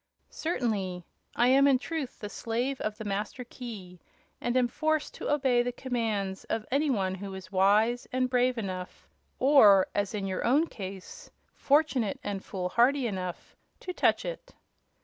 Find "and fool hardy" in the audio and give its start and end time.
12.23-13.05